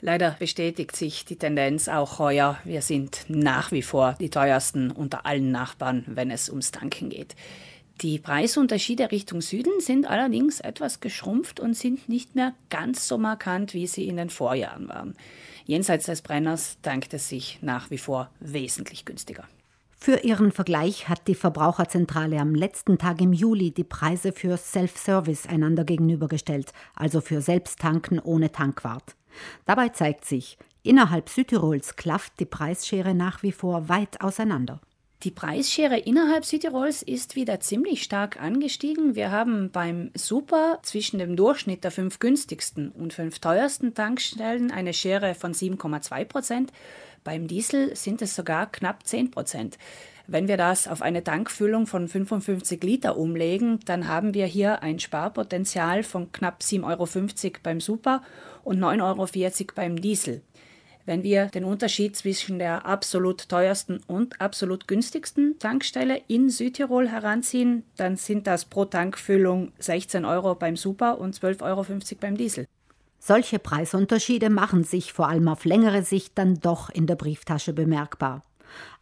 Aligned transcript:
Leider 0.00 0.36
bestätigt 0.38 0.94
sich 0.94 1.24
die 1.24 1.36
Tendenz 1.36 1.88
auch 1.88 2.20
heuer. 2.20 2.58
Wir 2.64 2.82
sind 2.82 3.24
nach 3.28 3.72
wie 3.72 3.82
vor 3.82 4.14
die 4.20 4.30
teuersten 4.30 4.92
unter 4.92 5.26
allen 5.26 5.50
Nachbarn, 5.50 6.04
wenn 6.06 6.30
es 6.30 6.48
ums 6.48 6.70
Tanken 6.70 7.10
geht. 7.10 7.34
Die 8.00 8.20
Preisunterschiede 8.20 9.10
Richtung 9.10 9.40
Süden 9.40 9.80
sind 9.80 10.06
allerdings 10.06 10.60
etwas 10.60 11.00
geschrumpft 11.00 11.58
und 11.58 11.74
sind 11.74 12.08
nicht 12.08 12.36
mehr 12.36 12.54
ganz 12.70 13.08
so 13.08 13.18
markant, 13.18 13.74
wie 13.74 13.88
sie 13.88 14.06
in 14.06 14.16
den 14.16 14.30
Vorjahren 14.30 14.88
waren. 14.88 15.16
Jenseits 15.64 16.06
des 16.06 16.22
Brenners 16.22 16.78
tankt 16.82 17.12
es 17.12 17.28
sich 17.28 17.58
nach 17.60 17.90
wie 17.90 17.98
vor 17.98 18.30
wesentlich 18.38 19.04
günstiger. 19.04 19.48
Für 20.00 20.18
ihren 20.18 20.52
Vergleich 20.52 21.08
hat 21.08 21.26
die 21.26 21.34
Verbraucherzentrale 21.34 22.38
am 22.38 22.54
letzten 22.54 22.98
Tag 22.98 23.20
im 23.20 23.32
Juli 23.32 23.72
die 23.72 23.82
Preise 23.82 24.30
für 24.30 24.56
Self-Service 24.56 25.48
einander 25.48 25.82
gegenübergestellt, 25.82 26.72
also 26.94 27.20
für 27.20 27.40
Selbsttanken 27.40 28.20
ohne 28.20 28.52
Tankwart. 28.52 29.17
Dabei 29.66 29.88
zeigt 29.90 30.24
sich, 30.24 30.58
innerhalb 30.82 31.28
Südtirols 31.28 31.96
klafft 31.96 32.34
die 32.40 32.44
Preisschere 32.44 33.14
nach 33.14 33.42
wie 33.42 33.52
vor 33.52 33.88
weit 33.88 34.20
auseinander. 34.20 34.80
Die 35.24 35.32
Preisschere 35.32 35.98
innerhalb 35.98 36.44
Südtirols 36.44 37.02
ist 37.02 37.34
wieder 37.34 37.58
ziemlich 37.58 38.04
stark 38.04 38.40
angestiegen. 38.40 39.16
Wir 39.16 39.32
haben 39.32 39.72
beim 39.72 40.12
Super 40.14 40.78
zwischen 40.84 41.18
dem 41.18 41.34
Durchschnitt 41.34 41.82
der 41.82 41.90
fünf 41.90 42.20
günstigsten 42.20 42.90
und 42.92 43.12
fünf 43.12 43.40
teuersten 43.40 43.94
Tankstellen 43.94 44.70
eine 44.70 44.94
Schere 44.94 45.34
von 45.34 45.54
7,2 45.54 46.24
Prozent. 46.24 46.72
Beim 47.28 47.46
Diesel 47.46 47.94
sind 47.94 48.22
es 48.22 48.34
sogar 48.34 48.72
knapp 48.72 49.06
10 49.06 49.30
Prozent. 49.30 49.76
Wenn 50.26 50.48
wir 50.48 50.56
das 50.56 50.88
auf 50.88 51.02
eine 51.02 51.22
Tankfüllung 51.22 51.86
von 51.86 52.08
55 52.08 52.82
Liter 52.82 53.18
umlegen, 53.18 53.80
dann 53.84 54.08
haben 54.08 54.32
wir 54.32 54.46
hier 54.46 54.82
ein 54.82 54.98
Sparpotenzial 54.98 56.04
von 56.04 56.32
knapp 56.32 56.62
7,50 56.62 56.84
Euro 56.86 57.58
beim 57.62 57.82
Super 57.82 58.22
und 58.64 58.78
9,40 58.78 59.02
Euro 59.02 59.72
beim 59.74 60.00
Diesel. 60.00 60.40
Wenn 61.04 61.22
wir 61.22 61.48
den 61.48 61.64
Unterschied 61.64 62.16
zwischen 62.16 62.58
der 62.58 62.86
absolut 62.86 63.46
teuersten 63.50 64.00
und 64.06 64.40
absolut 64.40 64.88
günstigsten 64.88 65.58
Tankstelle 65.58 66.22
in 66.28 66.48
Südtirol 66.48 67.10
heranziehen, 67.10 67.82
dann 67.98 68.16
sind 68.16 68.46
das 68.46 68.64
pro 68.64 68.86
Tankfüllung 68.86 69.72
16 69.80 70.24
Euro 70.24 70.54
beim 70.54 70.78
Super 70.78 71.18
und 71.18 71.38
12,50 71.38 71.62
Euro 71.62 71.84
beim 72.22 72.38
Diesel. 72.38 72.66
Solche 73.18 73.58
Preisunterschiede 73.58 74.50
machen 74.50 74.84
sich 74.84 75.12
vor 75.12 75.28
allem 75.28 75.48
auf 75.48 75.64
längere 75.64 76.02
Sicht 76.02 76.38
dann 76.38 76.60
doch 76.60 76.88
in 76.90 77.06
der 77.06 77.16
Brieftasche 77.16 77.72
bemerkbar. 77.72 78.42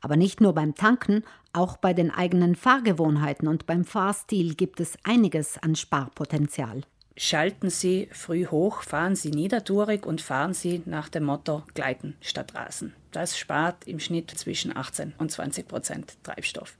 Aber 0.00 0.16
nicht 0.16 0.40
nur 0.40 0.54
beim 0.54 0.74
Tanken, 0.74 1.22
auch 1.52 1.76
bei 1.76 1.92
den 1.92 2.10
eigenen 2.10 2.54
Fahrgewohnheiten 2.54 3.48
und 3.48 3.66
beim 3.66 3.84
Fahrstil 3.84 4.54
gibt 4.54 4.80
es 4.80 4.96
einiges 5.04 5.58
an 5.62 5.74
Sparpotenzial. 5.74 6.82
Schalten 7.18 7.70
Sie 7.70 8.08
früh 8.12 8.46
hoch, 8.46 8.82
fahren 8.82 9.16
Sie 9.16 9.30
niedertourig 9.30 10.04
und 10.04 10.20
fahren 10.20 10.52
Sie 10.52 10.82
nach 10.84 11.08
dem 11.08 11.24
Motto 11.24 11.62
Gleiten 11.72 12.14
statt 12.20 12.54
Rasen. 12.54 12.92
Das 13.10 13.38
spart 13.38 13.86
im 13.86 14.00
Schnitt 14.00 14.30
zwischen 14.30 14.76
18 14.76 15.14
und 15.16 15.32
20 15.32 15.66
Prozent 15.66 16.18
Treibstoff. 16.22 16.76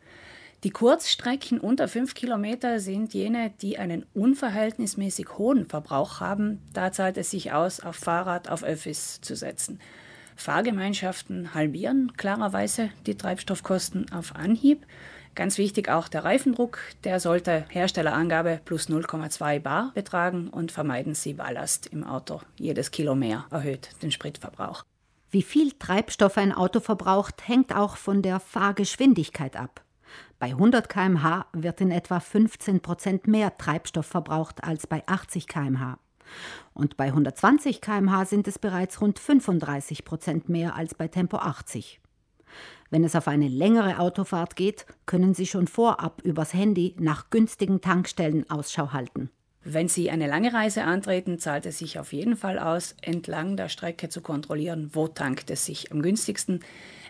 Die 0.64 0.70
Kurzstrecken 0.70 1.60
unter 1.60 1.86
5 1.86 2.14
Kilometer 2.14 2.80
sind 2.80 3.12
jene, 3.14 3.52
die 3.60 3.78
einen 3.78 4.06
unverhältnismäßig 4.14 5.38
hohen 5.38 5.66
Verbrauch 5.66 6.20
haben. 6.20 6.62
Da 6.72 6.92
zahlt 6.92 7.18
es 7.18 7.30
sich 7.30 7.52
aus, 7.52 7.80
auf 7.80 7.96
Fahrrad, 7.96 8.48
auf 8.48 8.64
Öffis 8.64 9.20
zu 9.20 9.36
setzen. 9.36 9.80
Fahrgemeinschaften 10.34 11.54
halbieren 11.54 12.12
klarerweise 12.16 12.90
die 13.06 13.16
Treibstoffkosten 13.16 14.12
auf 14.12 14.34
Anhieb. 14.34 14.86
Ganz 15.34 15.58
wichtig 15.58 15.90
auch 15.90 16.08
der 16.08 16.24
Reifendruck, 16.24 16.78
der 17.04 17.20
sollte 17.20 17.66
Herstellerangabe 17.68 18.60
plus 18.64 18.88
0,2 18.88 19.60
bar 19.60 19.92
betragen 19.94 20.48
und 20.48 20.72
vermeiden 20.72 21.14
Sie 21.14 21.34
Ballast 21.34 21.86
im 21.86 22.04
Auto. 22.04 22.40
Jedes 22.56 22.90
Kilo 22.90 23.14
mehr 23.14 23.44
erhöht 23.50 23.90
den 24.02 24.10
Spritverbrauch. 24.10 24.84
Wie 25.30 25.42
viel 25.42 25.72
Treibstoff 25.72 26.38
ein 26.38 26.52
Auto 26.52 26.80
verbraucht, 26.80 27.46
hängt 27.46 27.74
auch 27.74 27.96
von 27.96 28.22
der 28.22 28.40
Fahrgeschwindigkeit 28.40 29.56
ab. 29.56 29.82
Bei 30.38 30.48
100 30.48 30.88
km/h 30.88 31.46
wird 31.52 31.80
in 31.80 31.90
etwa 31.90 32.20
15 32.20 32.80
Prozent 32.80 33.26
mehr 33.26 33.56
Treibstoff 33.56 34.06
verbraucht 34.06 34.64
als 34.64 34.86
bei 34.86 35.02
80 35.06 35.48
km/h. 35.48 35.98
Und 36.74 36.96
bei 36.96 37.06
120 37.06 37.80
km/h 37.80 38.26
sind 38.26 38.46
es 38.48 38.58
bereits 38.58 39.00
rund 39.00 39.18
35 39.18 40.04
Prozent 40.04 40.48
mehr 40.48 40.74
als 40.74 40.94
bei 40.94 41.08
Tempo 41.08 41.38
80. 41.38 42.00
Wenn 42.90 43.04
es 43.04 43.16
auf 43.16 43.28
eine 43.28 43.48
längere 43.48 43.98
Autofahrt 43.98 44.56
geht, 44.56 44.86
können 45.06 45.34
Sie 45.34 45.46
schon 45.46 45.66
vorab 45.66 46.22
übers 46.22 46.54
Handy 46.54 46.94
nach 46.98 47.30
günstigen 47.30 47.80
Tankstellen 47.80 48.48
Ausschau 48.50 48.92
halten. 48.92 49.30
Wenn 49.68 49.88
Sie 49.88 50.12
eine 50.12 50.28
lange 50.28 50.52
Reise 50.52 50.84
antreten, 50.84 51.40
zahlt 51.40 51.66
es 51.66 51.78
sich 51.78 51.98
auf 51.98 52.12
jeden 52.12 52.36
Fall 52.36 52.60
aus, 52.60 52.94
entlang 53.02 53.56
der 53.56 53.68
Strecke 53.68 54.08
zu 54.08 54.20
kontrollieren, 54.20 54.90
wo 54.92 55.08
tankt 55.08 55.50
es 55.50 55.66
sich 55.66 55.90
am 55.90 56.02
günstigsten. 56.02 56.60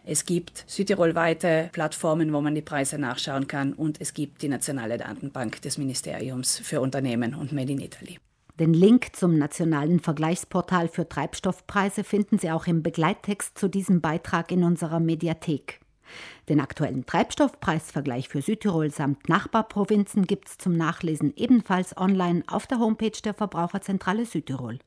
Es 0.07 0.25
gibt 0.25 0.65
südtirolweite 0.67 1.69
Plattformen, 1.73 2.33
wo 2.33 2.41
man 2.41 2.55
die 2.55 2.63
Preise 2.63 2.97
nachschauen 2.97 3.47
kann 3.47 3.75
und 3.75 4.01
es 4.01 4.15
gibt 4.15 4.41
die 4.41 4.49
nationale 4.49 4.97
Datenbank 4.97 5.61
des 5.61 5.77
Ministeriums 5.77 6.59
für 6.59 6.81
Unternehmen 6.81 7.35
und 7.35 7.53
Made 7.53 7.73
in 7.73 7.81
Italy. 7.81 8.19
Den 8.59 8.73
Link 8.73 9.15
zum 9.15 9.37
nationalen 9.37 10.01
Vergleichsportal 10.01 10.89
für 10.89 11.07
Treibstoffpreise 11.07 12.05
finden 12.05 12.39
Sie 12.39 12.51
auch 12.51 12.67
im 12.67 12.83
Begleittext 12.83 13.59
zu 13.59 13.69
diesem 13.69 14.01
Beitrag 14.01 14.51
in 14.51 14.65
unserer 14.65 14.99
Mediathek. 14.99 15.81
Den 16.49 16.61
aktuellen 16.61 17.07
Treibstoffpreisvergleich 17.07 18.29
für 18.29 18.43
Südtirol 18.43 18.91
samt 18.91 19.29
Nachbarprovinzen 19.29 20.27
gibt 20.27 20.49
es 20.49 20.59
zum 20.59 20.77
Nachlesen 20.77 21.33
ebenfalls 21.37 21.97
online 21.97 22.43
auf 22.47 22.67
der 22.67 22.79
Homepage 22.79 23.19
der 23.25 23.35
Verbraucherzentrale 23.35 24.27
Südtirol. 24.27 24.79